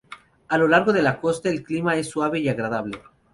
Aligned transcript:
A 0.47 0.57
lo 0.57 0.67
largo 0.67 0.93
de 0.93 1.03
la 1.03 1.21
costa 1.21 1.47
el 1.49 1.61
clima 1.61 1.95
es 1.95 2.09
suave 2.09 2.39
y 2.39 2.49
agradable. 2.49 2.99